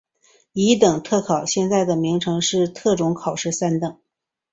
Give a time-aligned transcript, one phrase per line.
[0.53, 3.99] 乙等特考现在的名称是特种考试三等。